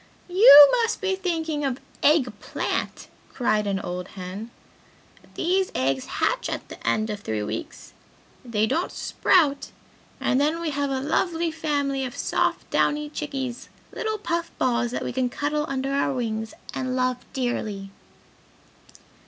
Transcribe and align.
"You 0.29 0.67
must 0.81 0.99
be 0.99 1.15
thinking 1.15 1.63
of 1.63 1.79
eggplant!" 2.01 3.07
cried 3.31 3.67
one 3.67 3.79
old 3.79 4.07
hen. 4.07 4.49
"These 5.35 5.71
eggs 5.75 6.05
hatch 6.05 6.49
at 6.49 6.69
the 6.69 6.87
end 6.87 7.11
of 7.11 7.19
three 7.19 7.43
weeks 7.43 7.93
they 8.43 8.65
don't 8.65 8.91
sprout 8.91 9.69
and 10.19 10.41
then 10.41 10.59
we 10.59 10.71
have 10.71 10.89
a 10.89 11.01
lovely 11.01 11.51
family 11.51 12.03
of 12.03 12.17
soft 12.17 12.67
downy 12.71 13.11
chickies; 13.11 13.69
little 13.93 14.17
puff 14.17 14.49
balls 14.57 14.89
that 14.89 15.03
we 15.05 15.13
can 15.13 15.29
cuddle 15.29 15.67
under 15.69 15.91
our 15.93 16.15
wings 16.15 16.55
and 16.73 16.95
love 16.95 17.17
dearly!" 17.31 17.91